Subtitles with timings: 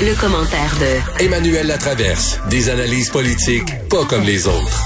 [0.00, 2.40] Le, commentaire de Emmanuel Latraverse.
[2.48, 4.80] Des analyses politiques pas comme les autres.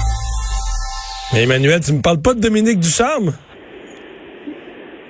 [1.33, 3.31] Mais Emmanuel, tu me parles pas de Dominique Ducharme?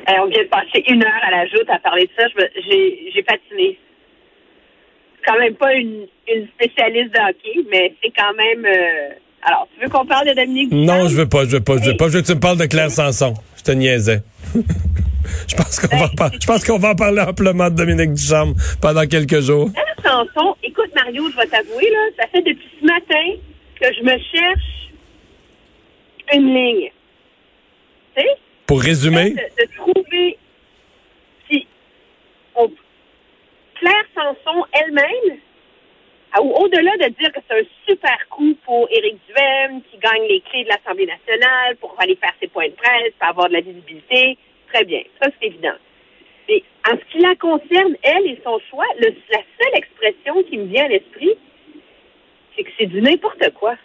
[0.07, 2.27] Eh, on vient de passer une heure à la joute à parler de ça.
[2.69, 3.79] J'ai patiné.
[5.25, 8.65] Quand même pas une, une spécialiste de hockey, mais c'est quand même.
[8.65, 9.09] euh,
[9.47, 11.09] Alors, tu veux qu'on parle de Dominique Non, Ducharme?
[11.09, 12.07] je veux pas, je veux pas, je veux pas.
[12.09, 13.33] Je veux que tu me parles de Claire Sanson.
[13.57, 14.23] Je te niaisais.
[15.47, 18.55] je pense qu'on va, par- je pense qu'on va en parler amplement de Dominique Ducharme
[18.81, 19.69] pendant quelques jours.
[19.71, 23.39] Claire Sanson, écoute Mario, je vais t'avouer, là, ça fait depuis ce matin
[23.79, 24.91] que je me cherche
[26.33, 26.89] une ligne.
[28.15, 28.27] Tu sais?
[28.65, 30.37] Pour résumer, de, de trouver
[31.49, 31.67] si
[32.55, 32.67] on,
[33.79, 35.37] Claire Sanson elle-même,
[36.41, 40.63] au-delà de dire que c'est un super coup pour Éric Duhem qui gagne les clés
[40.63, 44.37] de l'Assemblée nationale pour aller faire ses points de presse, pour avoir de la visibilité,
[44.73, 45.75] très bien, ça c'est évident.
[46.49, 46.61] Mais
[46.91, 50.65] en ce qui la concerne, elle et son choix, le- la seule expression qui me
[50.65, 51.31] vient à l'esprit,
[52.55, 53.75] c'est que c'est du n'importe quoi.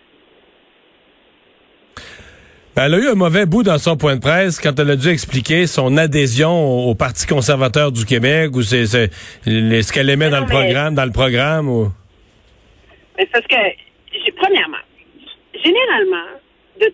[2.76, 4.96] ben, elle a eu un mauvais bout dans son point de presse quand elle a
[4.96, 10.30] dû expliquer son adhésion au, au Parti conservateur du Québec ou c'est, ce qu'elle aimait
[10.30, 11.88] dans le programme, dans le programme ou.
[13.18, 13.56] C'est parce que,
[14.12, 14.78] j'ai- premièrement,
[15.54, 16.26] généralement,
[16.80, 16.92] de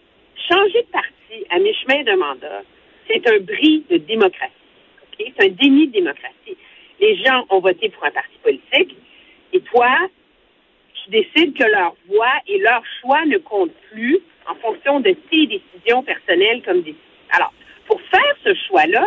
[0.49, 2.63] changer de parti à mi-chemin de mandat,
[3.09, 4.53] c'est un bris de démocratie.
[5.19, 6.57] C'est un déni de démocratie.
[7.01, 8.97] Les gens ont voté pour un parti politique
[9.53, 9.97] et toi,
[11.05, 15.47] tu décides que leur voix et leur choix ne comptent plus en fonction de tes
[15.47, 16.95] décisions personnelles comme des.
[17.31, 17.53] Alors,
[17.87, 19.07] pour faire ce choix-là,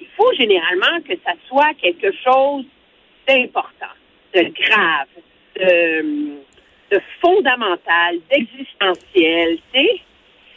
[0.00, 2.64] il faut généralement que ça soit quelque chose
[3.28, 3.94] d'important,
[4.34, 5.08] de grave,
[5.56, 10.00] de, fondamental, d'existentiel, tu sais.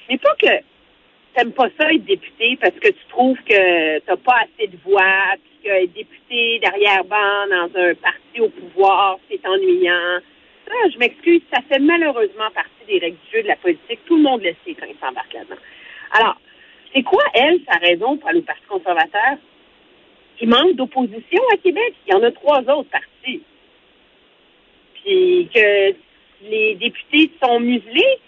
[0.10, 0.64] Mais pas que
[1.36, 5.36] t'aimes pas ça être député parce que tu trouves que t'as pas assez de voix,
[5.44, 10.20] puis que être député derrière ban dans un parti au pouvoir, c'est ennuyant.
[10.68, 14.00] Ça, je m'excuse, ça fait malheureusement partie des règles du jeu de la politique.
[14.06, 15.56] Tout le monde le sait quand il s'embarque là-dedans.
[16.12, 16.38] Alors,
[16.94, 19.38] c'est quoi, elle, sa raison pour aller au Parti conservateur?
[20.40, 21.94] Il manque d'opposition à Québec.
[22.08, 23.42] Il y en a trois autres partis.
[25.08, 25.96] Que
[26.44, 28.20] les députés sont muselés,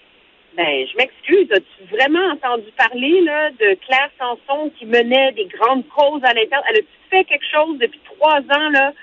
[0.55, 1.51] ben, je m'excuse.
[1.51, 6.63] As-tu vraiment entendu parler là, de Claire Sanson qui menait des grandes causes à l'intérieur?
[6.69, 8.93] Elle a-tu fait quelque chose depuis trois ans là,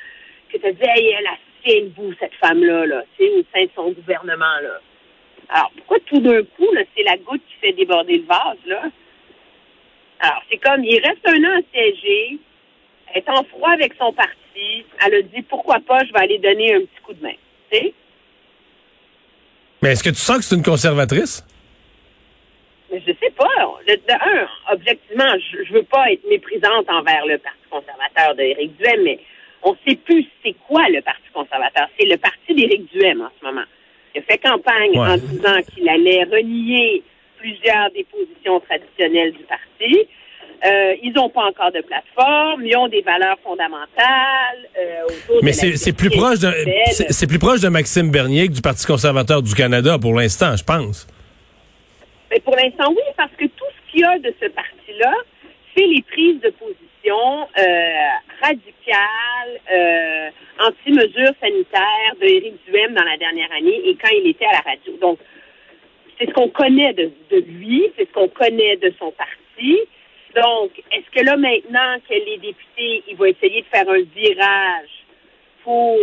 [0.51, 1.37] que tu as dit, hey, elle a
[1.67, 4.59] le bout, cette femme-là, là, sais, au sein de son gouvernement?
[4.63, 4.81] Là?
[5.49, 8.83] Alors, pourquoi tout d'un coup, là, c'est la goutte qui fait déborder le vase, là?
[10.21, 12.39] Alors, c'est comme, il reste un an siégé,
[13.13, 16.39] elle est en froid avec son parti, elle a dit, pourquoi pas, je vais aller
[16.39, 17.35] donner un petit coup de main,
[19.83, 21.45] Mais est-ce que tu sens que c'est une conservatrice?
[22.91, 23.45] Mais je sais pas.
[23.89, 28.77] De, de un, objectivement, je, je veux pas être méprisante envers le Parti conservateur d'Éric
[28.79, 29.19] Duhem, mais
[29.63, 31.89] on sait plus c'est quoi le Parti conservateur.
[31.99, 33.65] C'est le parti d'Éric Duhem en ce moment.
[34.15, 35.09] Il a fait campagne Ouais.
[35.11, 37.03] en disant qu'il allait renier
[37.39, 40.09] plusieurs des positions traditionnelles du parti.
[40.65, 44.69] Euh, ils n'ont pas encore de plateforme, ils ont des valeurs fondamentales.
[44.79, 46.51] euh, autour Mais c'est plus proche de
[47.11, 50.65] c'est plus proche de Maxime Bernier que du Parti conservateur du Canada pour l'instant, je
[50.65, 51.07] pense.
[52.31, 55.13] Mais pour l'instant, oui, parce que tout ce qu'il y a de ce parti-là,
[55.77, 59.61] c'est les prises de position euh, radicales,
[60.59, 64.71] anti-mesures sanitaires de Éric Duhem dans la dernière année et quand il était à la
[64.71, 64.97] radio.
[65.01, 65.19] Donc,
[66.19, 69.79] c'est ce qu'on connaît de, de lui, c'est ce qu'on connaît de son parti.
[70.37, 75.07] Donc, est-ce que là, maintenant qu'elle est députée, il va essayer de faire un virage
[75.65, 75.97] pour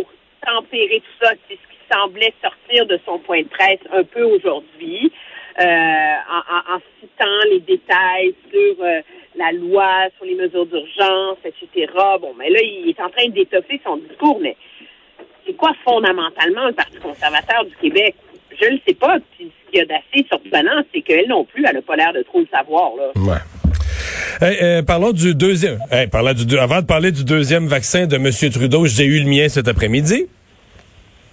[0.46, 1.34] tempérer tout ça?
[1.48, 5.12] C'est ce qui semblait sortir de son point de presse un peu aujourd'hui,
[5.62, 9.02] euh, en citant les détails sur euh,
[9.36, 11.94] la loi, sur les mesures d'urgence, etc.
[12.20, 14.58] Bon, mais là, il est en train d'étoffer son discours, mais
[15.46, 18.16] c'est quoi fondamentalement le Parti conservateur du Québec?
[18.60, 19.18] Je ne le sais pas.
[19.38, 22.14] Puis ce qu'il y a d'assez surprenant, c'est qu'elle non plus, elle n'a pas l'air
[22.14, 22.96] de trop le savoir.
[22.96, 23.12] Là.
[23.16, 23.53] Ouais.
[24.44, 25.80] Hey, euh, parlons du deuxième.
[25.90, 28.30] Hey, parlons du deux- avant de parler du deuxième vaccin de M.
[28.52, 30.26] Trudeau, j'ai eu le mien cet après-midi.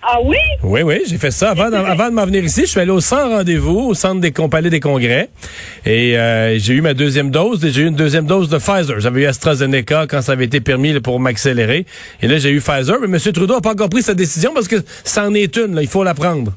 [0.01, 0.37] Ah oui?
[0.63, 2.61] Oui, oui, j'ai fait ça avant, avant de m'en venir ici.
[2.63, 5.29] Je suis allé au centre rendez-vous, au centre des palais des congrès,
[5.85, 7.61] et euh, j'ai eu ma deuxième dose.
[7.69, 9.01] J'ai eu une deuxième dose de Pfizer.
[9.01, 11.87] J'avais eu AstraZeneca quand ça avait été permis là, pour m'accélérer,
[12.23, 12.97] et là j'ai eu Pfizer.
[13.01, 13.33] Mais M.
[13.33, 15.75] Trudeau n'a pas encore pris sa décision parce que c'en est une.
[15.75, 16.53] Là, il faut la prendre.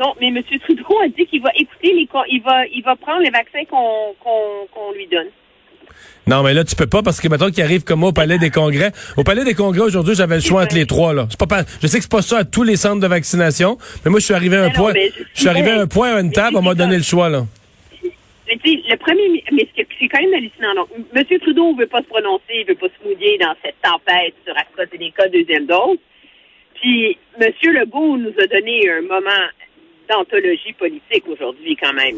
[0.00, 0.42] Non, mais M.
[0.64, 4.14] Trudeau a dit qu'il va écouter les, il va, il va prendre les vaccins qu'on
[4.20, 5.28] qu'on lui donne.
[6.26, 8.38] Non, mais là, tu peux pas parce que maintenant qu'il arrive comme moi au Palais
[8.38, 8.90] des Congrès.
[9.16, 11.26] Au Palais des Congrès, aujourd'hui, j'avais le choix entre les trois, là.
[11.30, 14.10] C'est pas, je sais que c'est pas ça à tous les centres de vaccination, mais
[14.10, 14.92] moi, je suis arrivé à un non, point.
[14.94, 17.28] je- Je suis arrivé à un point, à une table, on m'a donné le choix,
[17.28, 17.46] là.
[18.02, 20.74] Mais tu le premier, mi- mais c'est c'est quand même hallucinant.
[20.74, 21.38] Donc, M.
[21.40, 25.28] Trudeau veut pas se prononcer, il veut pas se mouiller dans cette tempête sur AstraZeneca
[25.28, 25.98] deuxième dose.
[26.74, 27.52] Puis, M.
[27.72, 29.42] Legault nous a donné un moment
[30.08, 32.16] d'anthologie politique aujourd'hui, quand même.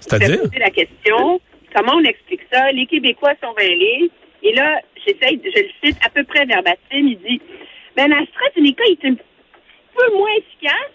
[0.00, 0.40] C'est-à-dire?
[0.42, 1.40] poser la question,
[1.74, 2.70] comment on explique ça?
[2.72, 4.10] Les Québécois sont mêlés.
[4.42, 7.40] Et là, j'essaye, je le cite à peu près verbatim, il dit,
[7.96, 10.92] ben, l'AstraZeneca est un peu moins efficace,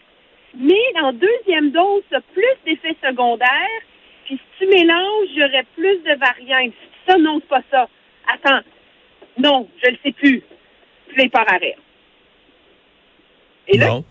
[0.56, 3.82] mais en deuxième dose, ça a plus d'effets secondaires.
[4.26, 6.74] Puis si tu mélanges, il y aurait plus de dit,
[7.08, 7.90] Ça, non, c'est pas ça.
[8.34, 8.62] Attends.
[9.38, 10.42] Non, je le sais plus.
[11.10, 11.78] Puis il part à rire.
[13.68, 14.02] Et là,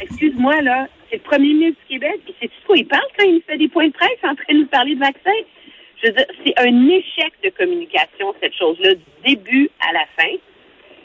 [0.00, 2.20] excuse-moi, là, c'est le premier ministre du Québec.
[2.42, 4.58] Et de quoi il parle quand il fait des points de presse en train de
[4.60, 5.30] nous parler de vaccins?
[6.02, 10.30] Je veux dire, c'est un échec de communication, cette chose-là, du début à la fin.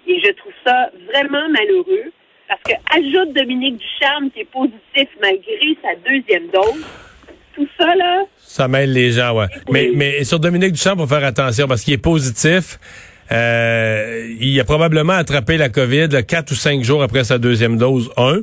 [0.05, 2.11] Et je trouve ça vraiment malheureux
[2.47, 6.85] parce que ajoute Dominique Ducharme qui est positif malgré sa deuxième dose.
[7.55, 9.45] Tout ça, là, Ça mêle les gens, ouais.
[9.71, 9.95] Mais, Oui.
[9.95, 12.77] mais sur Dominique Duchamp, faut faire attention parce qu'il est positif.
[13.31, 13.92] Euh,
[14.49, 18.09] il a probablement attrapé la COVID là, quatre ou cinq jours après sa deuxième dose.
[18.17, 18.41] Un.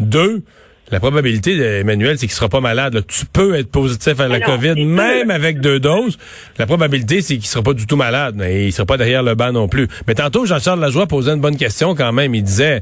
[0.00, 0.42] Deux.
[0.90, 2.94] La probabilité, Emmanuel, c'est qu'il sera pas malade.
[2.94, 3.02] là.
[3.02, 6.16] Tu peux être positif à la COVID, même avec deux doses.
[6.56, 8.40] La probabilité, c'est qu'il sera pas du tout malade.
[8.42, 9.86] Et il sera pas derrière le banc non plus.
[10.06, 12.34] Mais tantôt, Jean-Charles Lajoie posait une bonne question quand même.
[12.34, 12.80] Il disait,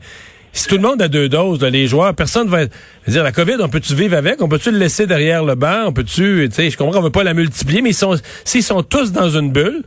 [0.52, 2.66] si tout le monde a deux doses, là, les joueurs, personne va
[3.08, 4.40] dire, la COVID, on peut-tu vivre avec?
[4.40, 5.86] On peut-tu le laisser derrière le banc?
[5.86, 8.62] On peut-tu, tu sais, je comprends qu'on veut pas la multiplier, mais ils sont, s'ils
[8.62, 9.82] sont tous dans une bulle,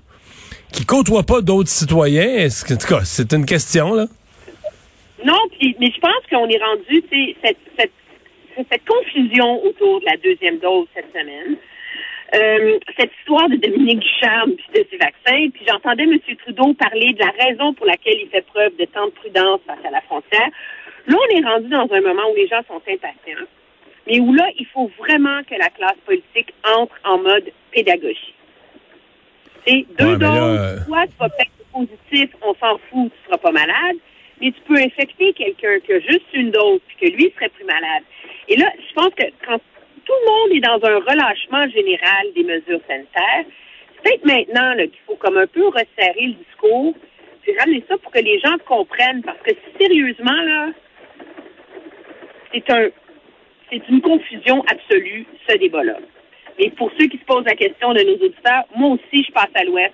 [0.71, 4.05] qui côtoient pas d'autres citoyens, est-ce que, en tout cas, c'est une question, là?
[5.25, 7.03] Non, mais je pense qu'on est rendu,
[7.43, 7.91] cette, cette,
[8.55, 11.57] cette confusion autour de la deuxième dose cette semaine.
[12.35, 16.19] Euh, cette histoire de Dominique Ducharme puis de ses vaccins, puis j'entendais M.
[16.43, 19.83] Trudeau parler de la raison pour laquelle il fait preuve de tant de prudence face
[19.83, 20.49] à la frontière.
[21.07, 23.47] Là, on est rendu dans un moment où les gens sont impatients,
[24.05, 28.35] mais où là, il faut vraiment que la classe politique entre en mode pédagogie.
[29.97, 33.25] Deux Ouais, mais là, doses, euh, soit tu vas être positif, on s'en fout, tu
[33.25, 33.97] seras pas malade,
[34.41, 37.65] mais tu peux infecter quelqu'un qui a juste une dose puis que lui serait plus
[37.65, 38.03] malade.
[38.47, 39.59] Et là, je pense que quand
[40.05, 44.99] tout le monde est dans un relâchement général des mesures sanitaires, c'est peut-être maintenant qu'il
[45.05, 46.95] faut comme un peu resserrer le discours,
[47.41, 50.69] puis ramener ça pour que les gens comprennent, parce que sérieusement, là,
[52.53, 52.89] c'est un
[53.69, 55.97] c'est une confusion absolue, ce débat-là.
[56.59, 59.49] Mais pour ceux qui se posent la question de nos auditeurs, moi aussi, je passe
[59.55, 59.93] à l'ouest.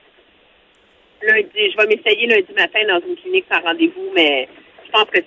[1.22, 4.48] Lundi, je vais m'essayer lundi matin dans une clinique sans rendez-vous, mais
[4.86, 5.20] je pense que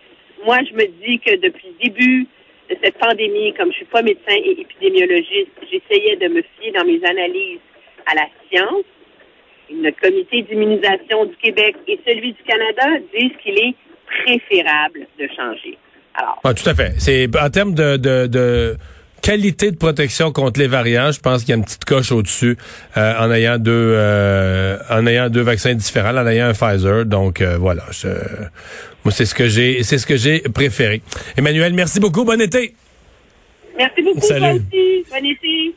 [0.44, 2.26] moi, je me dis que depuis le début
[2.70, 6.84] de cette pandémie, comme je suis pas médecin et épidémiologiste, j'essayais de me fier dans
[6.84, 7.60] mes analyses
[8.06, 8.84] à la science.
[9.70, 13.74] Et notre comité d'immunisation du Québec et celui du Canada disent qu'il est
[14.06, 15.78] préférable de changer.
[16.14, 16.92] Alors, Ah, tout à fait.
[16.98, 18.76] C'est en termes de
[19.22, 22.56] qualité de protection contre les variants, je pense qu'il y a une petite coche au-dessus
[22.96, 27.04] euh, en ayant deux euh, en ayant deux vaccins différents, en ayant un Pfizer.
[27.04, 28.08] Donc euh, voilà, je,
[29.04, 31.02] moi c'est ce que j'ai c'est ce que j'ai préféré.
[31.36, 32.24] Emmanuel, merci beaucoup.
[32.24, 32.74] Bon été.
[33.76, 34.60] merci beaucoup, Salut.
[34.60, 35.04] aussi.
[35.10, 35.74] Bon été.